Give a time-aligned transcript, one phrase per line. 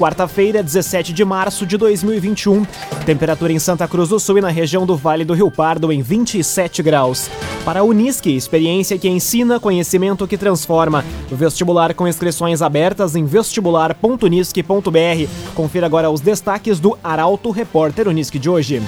[0.00, 2.64] quarta-feira, 17 de março de 2021.
[3.04, 6.00] Temperatura em Santa Cruz do Sul e na região do Vale do Rio Pardo em
[6.00, 7.28] 27 graus.
[7.66, 11.04] Para a Unisque, experiência que ensina, conhecimento que transforma.
[11.30, 15.52] Vestibular com inscrições abertas em vestibular.unisque.br.
[15.54, 18.80] Confira agora os destaques do Arauto Repórter Unisque de hoje.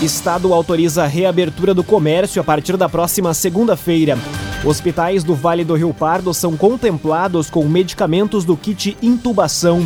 [0.00, 4.16] Estado autoriza a reabertura do comércio a partir da próxima segunda-feira.
[4.64, 9.84] Hospitais do Vale do Rio Pardo são contemplados com medicamentos do kit intubação.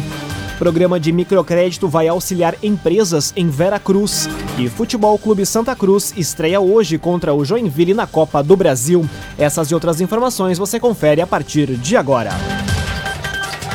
[0.59, 4.29] Programa de microcrédito vai auxiliar empresas em Vera Cruz.
[4.59, 9.09] E Futebol Clube Santa Cruz estreia hoje contra o Joinville na Copa do Brasil.
[9.39, 12.31] Essas e outras informações você confere a partir de agora.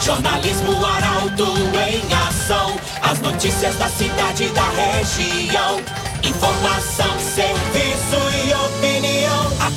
[0.01, 1.45] Jornalismo Arauto
[1.89, 2.75] em ação.
[3.01, 5.79] As notícias da cidade e da região.
[6.23, 7.11] Informação.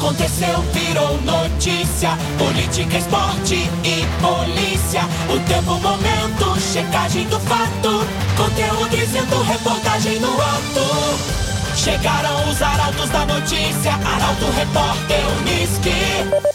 [0.05, 2.11] Aconteceu, virou notícia.
[2.37, 5.01] Política, esporte e polícia.
[5.33, 8.05] O tempo, momento, checagem do fato.
[8.37, 11.75] Conteúdo dizendo, reportagem no ato.
[11.75, 13.93] Chegaram os arautos da notícia.
[13.95, 16.55] Arauto, repórter, Unisque.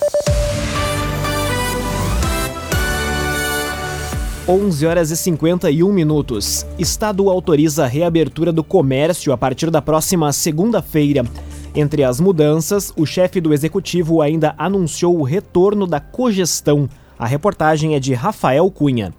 [4.48, 6.68] 11 horas e 51 minutos.
[6.78, 11.26] Estado autoriza a reabertura do comércio a partir da próxima segunda-feira.
[11.76, 16.90] Entre as mudanças, o chefe do executivo ainda anunciou o retorno da cogestão.
[17.18, 19.14] A reportagem é de Rafael Cunha.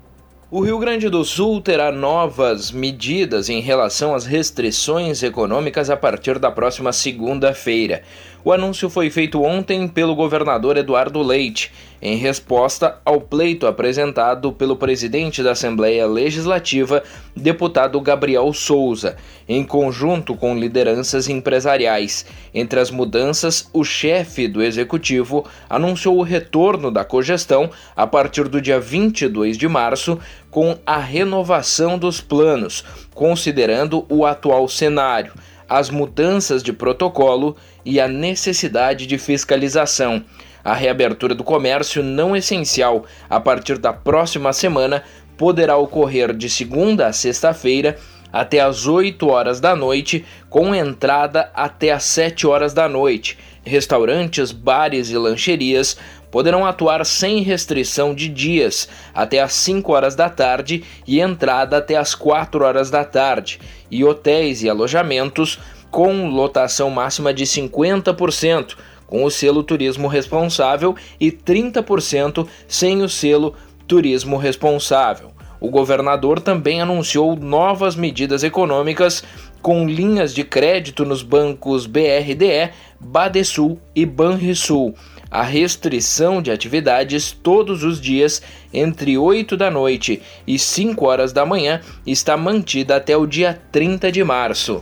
[0.50, 6.40] O Rio Grande do Sul terá novas medidas em relação às restrições econômicas a partir
[6.40, 8.02] da próxima segunda-feira.
[8.42, 14.76] O anúncio foi feito ontem pelo governador Eduardo Leite, em resposta ao pleito apresentado pelo
[14.76, 17.02] presidente da Assembleia Legislativa,
[17.36, 22.24] deputado Gabriel Souza, em conjunto com lideranças empresariais.
[22.54, 28.58] Entre as mudanças, o chefe do executivo anunciou o retorno da cogestão a partir do
[28.58, 30.18] dia 22 de março,
[30.50, 32.82] com a renovação dos planos,
[33.12, 35.34] considerando o atual cenário
[35.70, 40.24] as mudanças de protocolo e a necessidade de fiscalização.
[40.64, 45.04] A reabertura do comércio não essencial a partir da próxima semana
[45.38, 47.96] poderá ocorrer de segunda a sexta-feira
[48.32, 53.38] até às 8 horas da noite, com entrada até às 7 horas da noite.
[53.64, 55.96] Restaurantes, bares e lancherias
[56.30, 61.96] poderão atuar sem restrição de dias até às 5 horas da tarde e entrada até
[61.96, 63.60] às 4 horas da tarde,
[63.90, 65.58] e hotéis e alojamentos
[65.90, 68.76] com lotação máxima de 50%,
[69.06, 73.54] com o selo Turismo Responsável e 30% sem o selo
[73.88, 75.32] Turismo Responsável.
[75.60, 79.22] O governador também anunciou novas medidas econômicas
[79.60, 84.94] com linhas de crédito nos bancos BRDE, Badesul e Banrisul.
[85.30, 88.42] A restrição de atividades todos os dias
[88.74, 94.10] entre 8 da noite e 5 horas da manhã está mantida até o dia 30
[94.10, 94.80] de março.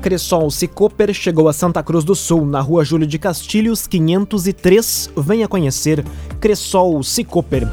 [0.00, 5.10] Cressol Cicoper chegou a Santa Cruz do Sul, na rua Júlio de Castilhos, 503.
[5.16, 6.04] Venha conhecer
[6.40, 7.66] Cressol Cicoper.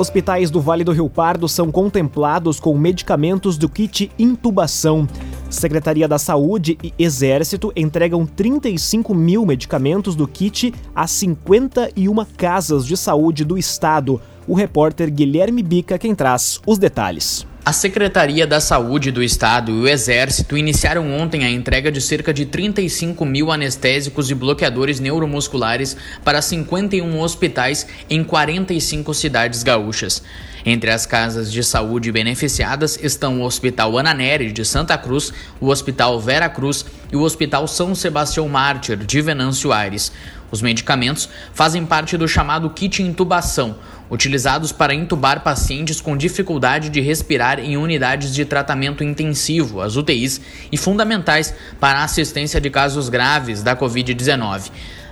[0.00, 5.06] Hospitais do Vale do Rio Pardo são contemplados com medicamentos do kit intubação.
[5.50, 12.96] Secretaria da Saúde e Exército entregam 35 mil medicamentos do kit a 51 casas de
[12.96, 14.20] saúde do estado.
[14.46, 17.49] O repórter Guilherme Bica quem traz os detalhes.
[17.62, 22.32] A Secretaria da Saúde do Estado e o Exército iniciaram ontem a entrega de cerca
[22.32, 25.94] de 35 mil anestésicos e bloqueadores neuromusculares
[26.24, 30.22] para 51 hospitais em 45 cidades gaúchas.
[30.64, 35.68] Entre as casas de saúde beneficiadas estão o Hospital Ana Nery de Santa Cruz, o
[35.68, 40.10] Hospital Vera Cruz e o Hospital São Sebastião Mártir de Venâncio Aires.
[40.50, 43.76] Os medicamentos fazem parte do chamado kit intubação,
[44.10, 50.40] utilizados para intubar pacientes com dificuldade de respirar em unidades de tratamento intensivo, as UTIs,
[50.72, 54.70] e fundamentais para a assistência de casos graves da Covid-19.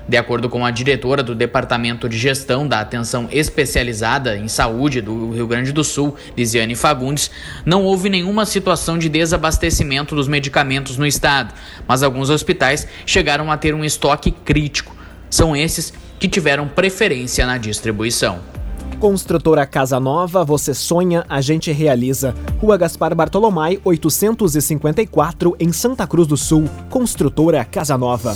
[0.09, 5.33] De acordo com a diretora do Departamento de Gestão da Atenção Especializada em Saúde do
[5.33, 7.31] Rio Grande do Sul, Lisiane Fagundes,
[7.63, 11.53] não houve nenhuma situação de desabastecimento dos medicamentos no estado,
[11.87, 14.97] mas alguns hospitais chegaram a ter um estoque crítico.
[15.29, 18.41] São esses que tiveram preferência na distribuição.
[18.99, 22.35] Construtora Casa Nova, você sonha, a gente realiza.
[22.61, 26.65] Rua Gaspar Bartolomai, 854, em Santa Cruz do Sul.
[26.91, 28.35] Construtora Casa Nova.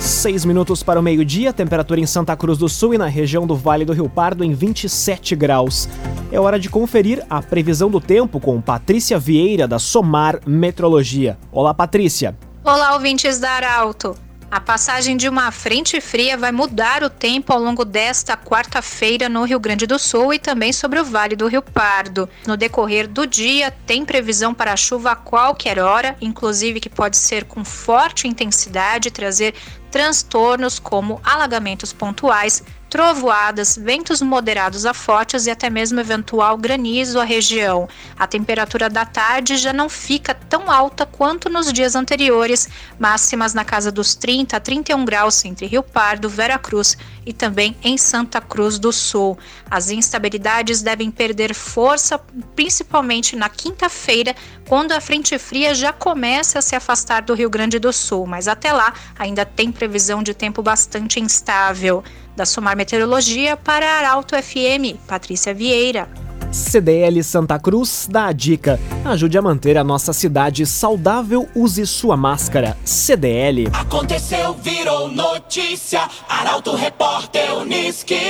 [0.00, 3.54] Seis minutos para o meio-dia, temperatura em Santa Cruz do Sul e na região do
[3.54, 5.86] Vale do Rio Pardo em 27 graus.
[6.32, 11.36] É hora de conferir a previsão do tempo com Patrícia Vieira, da Somar Metrologia.
[11.52, 12.34] Olá, Patrícia.
[12.64, 14.25] Olá, ouvintes da Arauto.
[14.48, 19.42] A passagem de uma frente fria vai mudar o tempo ao longo desta quarta-feira no
[19.42, 22.28] Rio Grande do Sul e também sobre o Vale do Rio Pardo.
[22.46, 27.44] No decorrer do dia, tem previsão para chuva a qualquer hora, inclusive que pode ser
[27.44, 29.52] com forte intensidade e trazer
[29.90, 37.24] transtornos como alagamentos pontuais, trovoadas, ventos moderados a fortes e até mesmo eventual granizo à
[37.24, 37.88] região.
[38.18, 42.68] A temperatura da tarde já não fica tão alta quanto nos dias anteriores,
[42.98, 47.76] máximas na casa dos 30 a 31 graus entre Rio Pardo, Vera Cruz e também
[47.82, 49.36] em Santa Cruz do Sul.
[49.70, 52.18] As instabilidades devem perder força,
[52.54, 54.34] principalmente na quinta-feira,
[54.68, 58.46] quando a frente fria já começa a se afastar do Rio Grande do Sul, mas
[58.46, 62.02] até lá ainda tem previsão de tempo bastante instável.
[62.36, 66.06] Da Somar Meteorologia para Arauto FM, Patrícia Vieira.
[66.52, 72.14] CDL Santa Cruz dá a dica: ajude a manter a nossa cidade saudável, use sua
[72.14, 72.76] máscara.
[72.84, 73.70] CDL.
[73.72, 76.06] Aconteceu, virou notícia.
[76.28, 78.20] Arauto Repórter Uniski.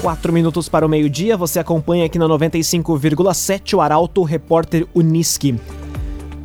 [0.00, 5.58] Quatro minutos para o meio-dia, você acompanha aqui na 95,7 o Arauto Repórter Uniski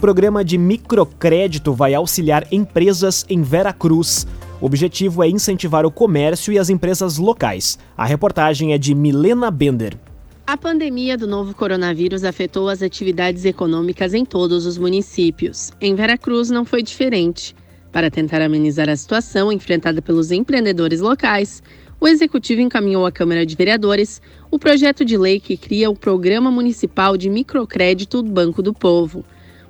[0.01, 4.25] programa de microcrédito vai auxiliar empresas em Vera Cruz.
[4.59, 7.77] O objetivo é incentivar o comércio e as empresas locais.
[7.95, 9.95] A reportagem é de Milena Bender.
[10.47, 15.71] A pandemia do novo coronavírus afetou as atividades econômicas em todos os municípios.
[15.79, 17.55] Em Veracruz não foi diferente.
[17.91, 21.61] Para tentar amenizar a situação enfrentada pelos empreendedores locais,
[21.99, 24.19] o executivo encaminhou à Câmara de Vereadores
[24.49, 29.23] o projeto de lei que cria o Programa Municipal de Microcrédito do Banco do Povo.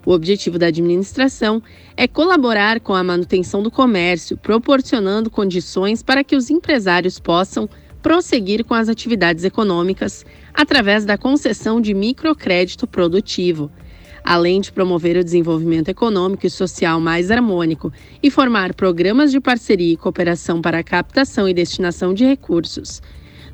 [0.06, 1.62] O objetivo da administração
[1.96, 7.70] é colaborar com a manutenção do comércio, proporcionando condições para que os empresários possam
[8.02, 13.72] prosseguir com as atividades econômicas através da concessão de microcrédito produtivo.
[14.24, 19.94] Além de promover o desenvolvimento econômico e social mais harmônico e formar programas de parceria
[19.94, 23.02] e cooperação para a captação e destinação de recursos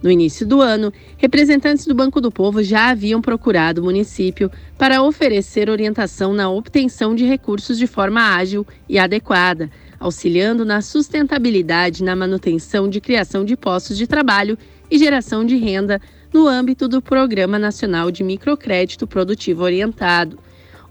[0.02, 5.02] no início do ano, representantes do Banco do Povo já haviam procurado o município para
[5.02, 12.16] oferecer orientação na obtenção de recursos de forma ágil e adequada, auxiliando na sustentabilidade na
[12.16, 14.58] manutenção de criação de postos de trabalho
[14.90, 16.00] e geração de renda
[16.34, 20.38] no âmbito do Programa Nacional de Microcrédito Produtivo Orientado.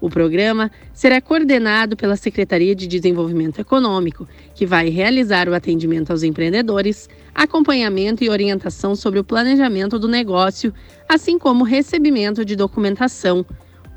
[0.01, 6.23] O programa será coordenado pela Secretaria de Desenvolvimento Econômico, que vai realizar o atendimento aos
[6.23, 10.73] empreendedores, acompanhamento e orientação sobre o planejamento do negócio,
[11.09, 13.45] assim como recebimento de documentação.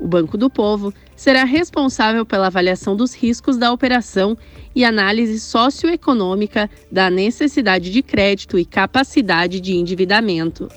[0.00, 4.38] O Banco do Povo será responsável pela avaliação dos riscos da operação
[4.74, 10.68] e análise socioeconômica da necessidade de crédito e capacidade de endividamento.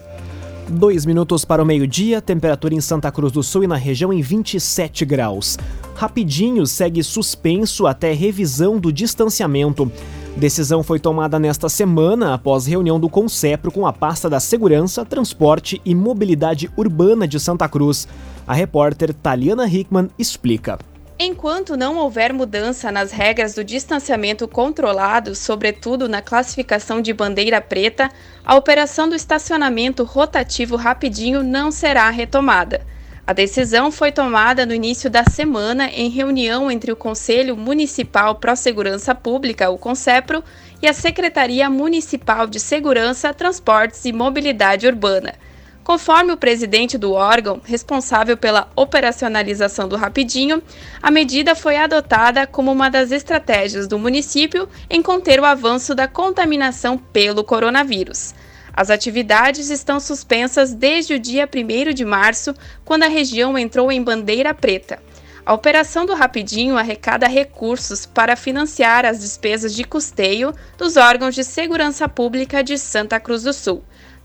[0.69, 4.21] Dois minutos para o meio-dia, temperatura em Santa Cruz do Sul e na região em
[4.21, 5.57] 27 graus.
[5.94, 9.92] Rapidinho segue suspenso até revisão do distanciamento.
[10.38, 15.81] Decisão foi tomada nesta semana após reunião do Concepro com a pasta da Segurança, Transporte
[15.86, 18.07] e Mobilidade Urbana de Santa Cruz.
[18.48, 20.80] A repórter Taliana Hickman explica.
[21.25, 28.12] Enquanto não houver mudança nas regras do distanciamento controlado, sobretudo na classificação de bandeira preta,
[28.44, 32.86] a operação do estacionamento rotativo rapidinho não será retomada.
[33.25, 38.54] A decisão foi tomada no início da semana em reunião entre o Conselho Municipal Pró
[38.54, 40.44] Segurança Pública, o CONSEPRO,
[40.81, 45.36] e a Secretaria Municipal de Segurança, Transportes e Mobilidade Urbana.
[45.84, 50.63] Conforme o presidente do órgão, responsável pela operacionalização do Rapidinho,
[51.02, 56.08] a medida foi adotada como uma das estratégias do município em conter o avanço da
[56.08, 58.34] contaminação pelo coronavírus.
[58.74, 64.02] As atividades estão suspensas desde o dia 1 de março, quando a região entrou em
[64.02, 65.00] bandeira preta.
[65.46, 71.44] A operação do Rapidinho arrecada recursos para financiar as despesas de custeio dos órgãos de
[71.44, 73.84] segurança pública de Santa Cruz do Sul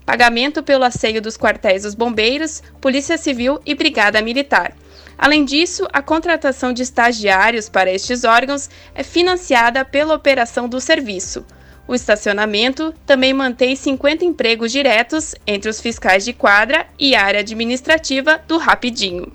[0.08, 4.74] pagamento pelo asseio dos quartéis dos bombeiros, Polícia Civil e Brigada Militar.
[5.18, 11.44] Além disso, a contratação de estagiários para estes órgãos é financiada pela operação do serviço.
[11.86, 18.40] O estacionamento também mantém 50 empregos diretos entre os fiscais de quadra e área administrativa
[18.48, 19.30] do Rapidinho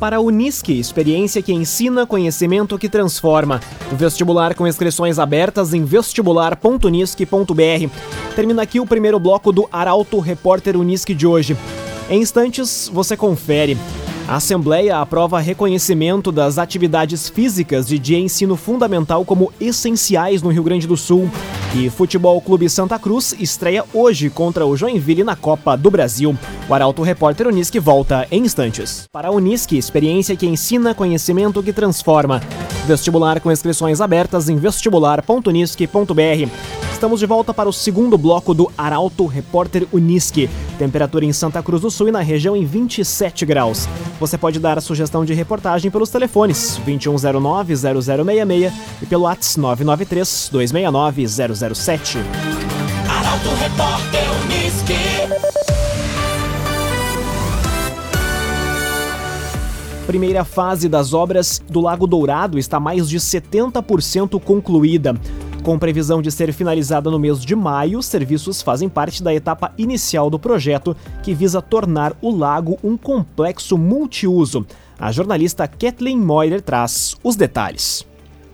[0.00, 3.60] para a Unisque, experiência que ensina, conhecimento que transforma.
[3.92, 8.34] O vestibular com inscrições abertas em vestibular.unisque.br.
[8.34, 11.54] Termina aqui o primeiro bloco do Arauto Repórter Unisque de hoje.
[12.08, 13.76] Em instantes, você confere.
[14.28, 20.62] A Assembleia aprova reconhecimento das atividades físicas de dia ensino fundamental como essenciais no Rio
[20.62, 21.28] Grande do Sul.
[21.74, 26.36] E Futebol Clube Santa Cruz estreia hoje contra o Joinville na Copa do Brasil.
[26.68, 29.04] O Arauto Repórter Unisque volta em instantes.
[29.12, 32.40] Para a Unisque, experiência que ensina, conhecimento que transforma.
[32.86, 36.79] Vestibular com inscrições abertas em vestibular.unisque.br.
[37.00, 40.50] Estamos de volta para o segundo bloco do Arauto Repórter Unisque.
[40.78, 43.88] Temperatura em Santa Cruz do Sul e na região em 27 graus.
[44.20, 52.18] Você pode dar a sugestão de reportagem pelos telefones 2109-0066 e pelo WhatsApp 993-269-007.
[53.08, 54.92] Arauto Repórter Unisque.
[60.06, 65.18] Primeira fase das obras do Lago Dourado está mais de 70% concluída.
[65.62, 69.72] Com previsão de ser finalizada no mês de maio, os serviços fazem parte da etapa
[69.76, 74.66] inicial do projeto, que visa tornar o lago um complexo multiuso.
[74.98, 78.09] A jornalista Kathleen Moyer traz os detalhes.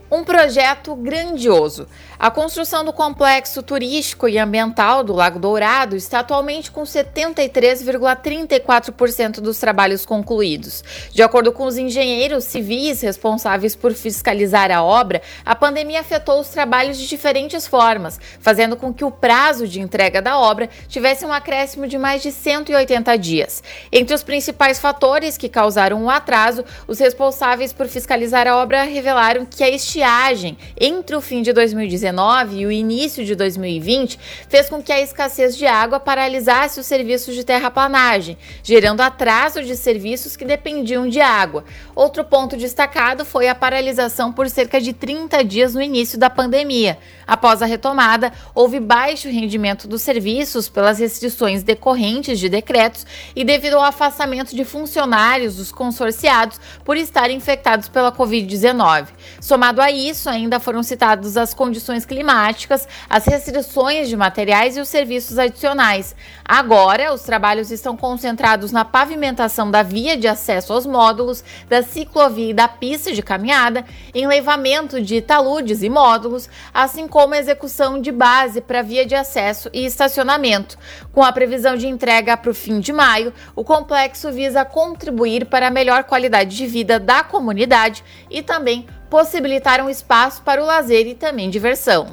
[0.09, 1.85] Um projeto grandioso.
[2.17, 9.59] A construção do complexo turístico e ambiental do Lago Dourado está atualmente com 73,34% dos
[9.59, 10.81] trabalhos concluídos.
[11.11, 16.47] De acordo com os engenheiros civis responsáveis por fiscalizar a obra, a pandemia afetou os
[16.47, 21.33] trabalhos de diferentes formas, fazendo com que o prazo de entrega da obra tivesse um
[21.33, 23.61] acréscimo de mais de 180 dias.
[23.91, 29.45] Entre os principais fatores que causaram o atraso, os responsáveis por fiscalizar a obra revelaram
[29.45, 34.81] que a estiagem entre o fim de 2019 e o início de 2020 fez com
[34.81, 40.45] que a escassez de água paralisasse os serviços de terraplanagem, gerando atraso de serviços que
[40.45, 41.65] dependiam de água.
[41.95, 46.99] Outro ponto destacado foi a paralisação por cerca de 30 dias no início da pandemia.
[47.25, 53.75] Após a retomada, houve baixo rendimento dos serviços pelas restrições decorrentes de decretos e devido
[53.75, 59.07] ao afastamento de funcionários dos consorciados por estarem infectados pela Covid-19.
[59.41, 64.87] Somado a isso, ainda foram citados as condições climáticas, as restrições de materiais e os
[64.87, 66.15] serviços adicionais.
[66.43, 72.51] Agora, os trabalhos estão concentrados na pavimentação da via de acesso aos módulos, da ciclovia
[72.51, 78.11] e da pista de caminhada, enleivamento de taludes e módulos, assim como a execução de
[78.11, 80.77] base para via de acesso e estacionamento.
[81.11, 85.67] Com a previsão de entrega para o fim de maio, o complexo visa contribuir para
[85.67, 91.07] a melhor qualidade de vida da comunidade e também possibilitar um espaço para o lazer
[91.07, 92.07] e também diversão.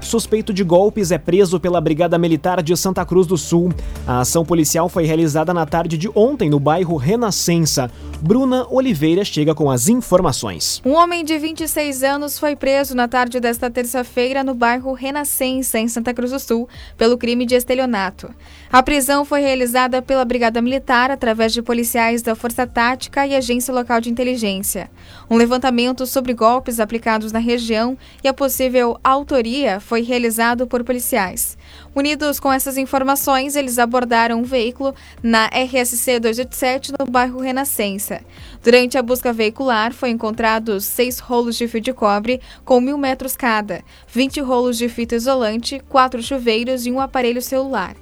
[0.00, 3.72] Suspeito de golpes é preso pela Brigada Militar de Santa Cruz do Sul.
[4.06, 7.90] A ação policial foi realizada na tarde de ontem no bairro Renascença.
[8.20, 10.80] Bruna Oliveira chega com as informações.
[10.84, 15.86] Um homem de 26 anos foi preso na tarde desta terça-feira no bairro Renascença, em
[15.86, 18.34] Santa Cruz do Sul, pelo crime de estelionato.
[18.72, 23.72] A prisão foi realizada pela Brigada Militar através de policiais da Força Tática e Agência
[23.72, 24.90] Local de Inteligência.
[25.30, 31.56] Um levantamento sobre golpes aplicados na região e a possível autoria foi realizado por policiais.
[31.96, 38.20] Unidos com essas informações, eles abordaram um veículo na RSC 287 no bairro Renascença.
[38.62, 43.34] Durante a busca veicular, foi encontrados seis rolos de fio de cobre com mil metros
[43.34, 47.96] cada, 20 rolos de fita isolante, quatro chuveiros e um aparelho celular.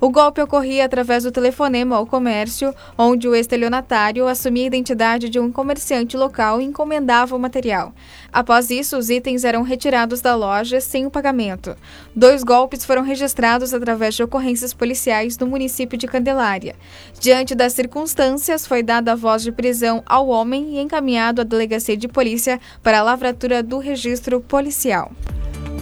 [0.00, 5.40] O golpe ocorria através do telefonema ao comércio, onde o estelionatário assumia a identidade de
[5.40, 7.92] um comerciante local e encomendava o material.
[8.32, 11.76] Após isso, os itens eram retirados da loja sem o pagamento.
[12.14, 16.76] Dois golpes foram registrados através de ocorrências policiais no município de Candelária.
[17.18, 21.96] Diante das circunstâncias, foi dada a voz de prisão ao homem e encaminhado à delegacia
[21.96, 25.10] de polícia para a lavratura do registro policial.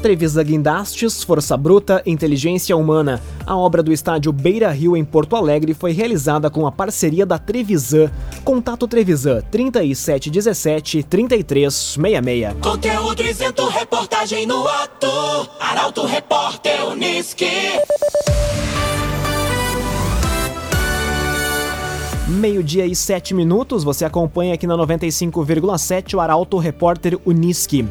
[0.07, 3.21] Trevisa Guindastes, Força Bruta, Inteligência Humana.
[3.45, 7.39] A obra do estádio Beira Rio, em Porto Alegre, foi realizada com a parceria da
[7.39, 8.09] Trevisan.
[8.45, 12.55] Contato Trevisan 3717 3366.
[12.63, 15.09] Conteúdo isento, reportagem no ato.
[15.59, 17.51] Arauto Repórter Unisque.
[22.29, 27.85] Meio-dia e sete minutos, você acompanha aqui na 95,7 o Arauto Repórter Unisque.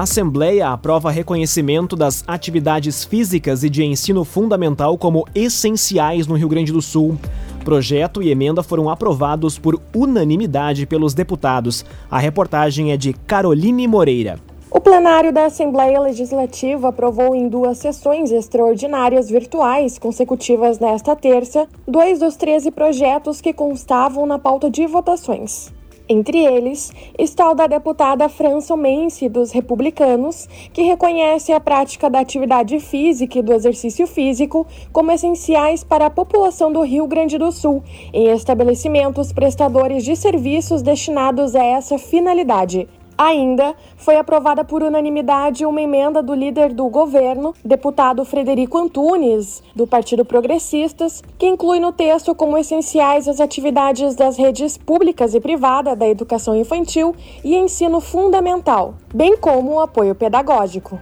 [0.00, 6.48] A Assembleia aprova reconhecimento das atividades físicas e de ensino fundamental como essenciais no Rio
[6.48, 7.18] Grande do Sul.
[7.62, 11.84] Projeto e emenda foram aprovados por unanimidade pelos deputados.
[12.10, 14.38] A reportagem é de Caroline Moreira.
[14.70, 22.20] O plenário da Assembleia Legislativa aprovou em duas sessões extraordinárias virtuais consecutivas nesta terça dois
[22.20, 25.70] dos 13 projetos que constavam na pauta de votações.
[26.12, 32.18] Entre eles está o da deputada França Mense, dos Republicanos, que reconhece a prática da
[32.18, 37.52] atividade física e do exercício físico como essenciais para a população do Rio Grande do
[37.52, 42.88] Sul, em estabelecimentos prestadores de serviços destinados a essa finalidade.
[43.22, 49.86] Ainda foi aprovada por unanimidade uma emenda do líder do governo, deputado Frederico Antunes, do
[49.86, 55.98] Partido Progressistas, que inclui no texto como essenciais as atividades das redes públicas e privadas
[55.98, 60.98] da educação infantil e ensino fundamental, bem como o apoio pedagógico.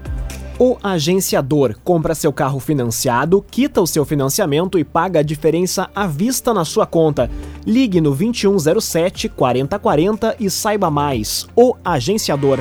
[0.60, 6.04] O agenciador compra seu carro financiado, quita o seu financiamento e paga a diferença à
[6.04, 7.30] vista na sua conta.
[7.64, 11.46] Ligue no 2107 4040 e saiba mais.
[11.54, 12.58] O agenciador.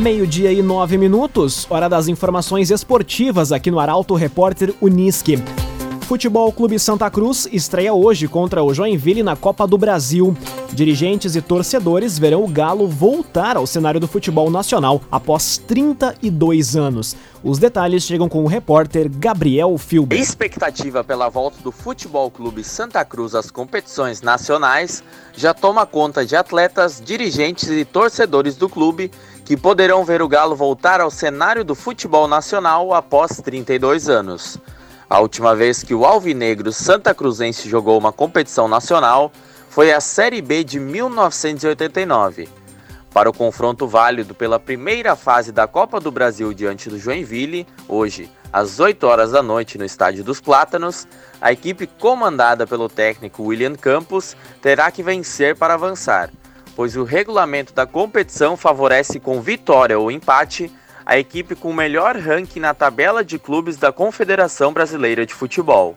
[0.00, 5.36] Meio-dia e nove minutos, hora das informações esportivas aqui no Arauto Repórter Uniski.
[6.02, 10.36] Futebol Clube Santa Cruz estreia hoje contra o Joinville na Copa do Brasil.
[10.72, 17.16] Dirigentes e torcedores verão o Galo voltar ao cenário do futebol nacional após 32 anos.
[17.42, 20.18] Os detalhes chegam com o repórter Gabriel Filber.
[20.18, 25.02] expectativa pela volta do Futebol Clube Santa Cruz às competições nacionais
[25.34, 29.10] já toma conta de atletas, dirigentes e torcedores do clube
[29.44, 34.58] que poderão ver o Galo voltar ao cenário do futebol nacional após 32 anos.
[35.08, 39.30] A última vez que o Alvinegro Santa Cruzense jogou uma competição nacional
[39.76, 42.48] foi a Série B de 1989.
[43.12, 48.30] Para o confronto válido pela primeira fase da Copa do Brasil diante do Joinville, hoje,
[48.50, 51.06] às 8 horas da noite no Estádio dos Plátanos,
[51.42, 56.30] a equipe comandada pelo técnico William Campos terá que vencer para avançar,
[56.74, 60.72] pois o regulamento da competição favorece com vitória ou empate
[61.04, 65.94] a equipe com o melhor ranking na tabela de clubes da Confederação Brasileira de Futebol.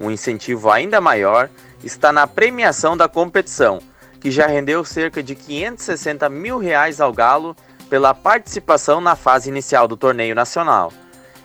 [0.00, 1.50] Um incentivo ainda maior
[1.82, 3.80] está na premiação da competição,
[4.20, 7.56] que já rendeu cerca de 560 mil reais ao Galo
[7.90, 10.92] pela participação na fase inicial do torneio nacional.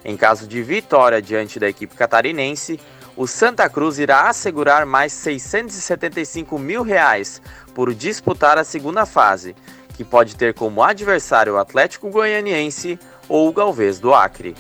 [0.06, 2.80] Em caso de vitória diante da equipe catarinense,
[3.18, 7.42] o Santa Cruz irá assegurar mais 675 mil reais
[7.74, 9.56] por disputar a segunda fase,
[9.96, 14.56] que pode ter como adversário o Atlético Goianiense ou o Galvez do Acre.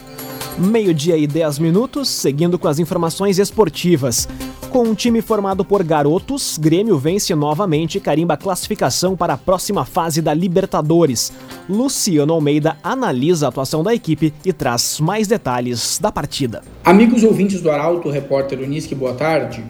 [0.57, 4.27] Meio-dia e 10 minutos, seguindo com as informações esportivas.
[4.71, 9.37] Com um time formado por garotos, Grêmio vence novamente e carimba a classificação para a
[9.37, 11.31] próxima fase da Libertadores.
[11.69, 16.63] Luciano Almeida analisa a atuação da equipe e traz mais detalhes da partida.
[16.83, 19.63] Amigos ouvintes do Arauto, repórter Unisque, boa tarde.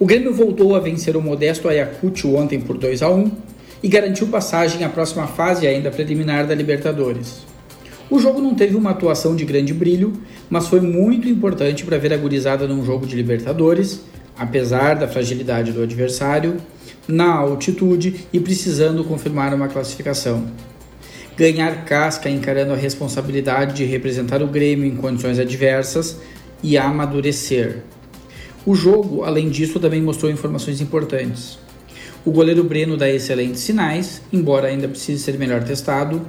[0.00, 3.30] O Grêmio voltou a vencer o modesto Ayacucho ontem por 2 a 1
[3.82, 7.51] e garantiu passagem à próxima fase ainda preliminar da Libertadores.
[8.10, 10.12] O jogo não teve uma atuação de grande brilho,
[10.50, 14.02] mas foi muito importante para ver a gurizada num jogo de Libertadores,
[14.36, 16.56] apesar da fragilidade do adversário,
[17.08, 20.46] na altitude e precisando confirmar uma classificação.
[21.36, 26.18] Ganhar casca encarando a responsabilidade de representar o Grêmio em condições adversas
[26.62, 27.82] e amadurecer.
[28.64, 31.58] O jogo, além disso, também mostrou informações importantes.
[32.24, 36.22] O goleiro Breno dá excelentes sinais, embora ainda precise ser melhor testado.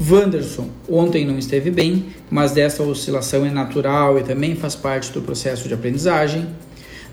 [0.00, 5.20] Wanderson ontem não esteve bem, mas dessa oscilação é natural e também faz parte do
[5.20, 6.46] processo de aprendizagem.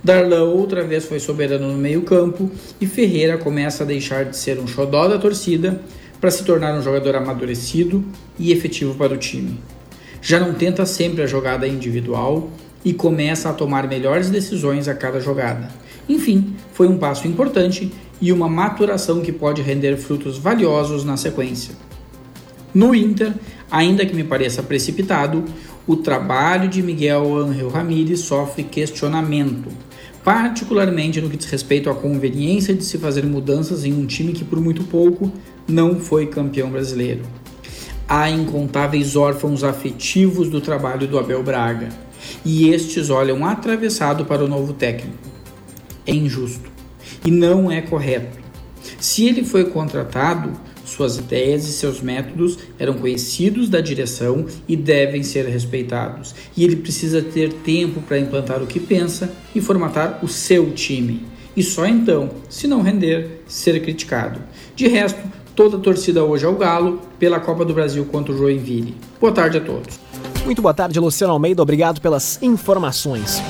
[0.03, 4.67] Darlan outra vez foi soberano no meio-campo e Ferreira começa a deixar de ser um
[4.67, 5.81] xodó da torcida
[6.21, 8.05] para se tornar um jogador amadurecido
[8.37, 9.59] e efetivo para o time.
[10.21, 12.51] Já não tenta sempre a jogada individual
[12.83, 15.69] e começa a tomar melhores decisões a cada jogada.
[16.07, 21.73] Enfim, foi um passo importante e uma maturação que pode render frutos valiosos na sequência.
[22.75, 23.33] No Inter,
[23.71, 25.45] ainda que me pareça precipitado,
[25.87, 29.69] o trabalho de Miguel Ángel Ramírez sofre questionamento,
[30.25, 34.43] particularmente no que diz respeito à conveniência de se fazer mudanças em um time que
[34.43, 35.31] por muito pouco
[35.65, 37.21] não foi campeão brasileiro.
[38.09, 41.87] Há incontáveis órfãos afetivos do trabalho do Abel Braga,
[42.43, 45.15] e estes olham atravessado para o novo técnico.
[46.05, 46.69] É injusto
[47.25, 48.37] e não é correto.
[48.99, 50.51] Se ele foi contratado,
[50.95, 56.33] suas ideias e seus métodos eram conhecidos da direção e devem ser respeitados.
[56.55, 61.25] E ele precisa ter tempo para implantar o que pensa e formatar o seu time.
[61.55, 64.39] E só então, se não render, ser criticado.
[64.75, 65.19] De resto,
[65.55, 68.95] toda a torcida hoje ao Galo pela Copa do Brasil contra o Joinville.
[69.19, 69.99] Boa tarde a todos.
[70.43, 71.61] Muito boa tarde, Luciano Almeida.
[71.61, 73.41] Obrigado pelas informações.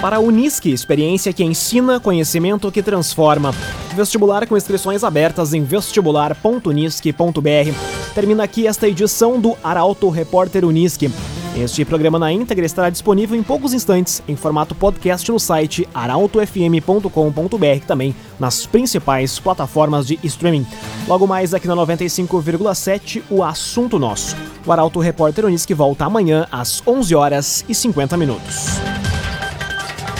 [0.00, 3.54] Para a Unisque, experiência que ensina, conhecimento que transforma.
[3.94, 8.14] Vestibular com inscrições abertas em vestibular.unisque.br.
[8.14, 11.10] Termina aqui esta edição do Arauto Repórter Unisque.
[11.56, 17.86] Este programa na íntegra estará disponível em poucos instantes em formato podcast no site arautofm.com.br
[17.86, 20.64] também nas principais plataformas de streaming.
[21.08, 24.36] Logo mais aqui na 95,7 o assunto nosso.
[24.64, 28.78] O Arauto Repórter Unisque volta amanhã às 11 horas e 50 minutos.